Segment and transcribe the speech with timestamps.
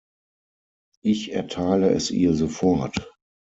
[1.03, 3.07] Ich erteile es ihr sofort.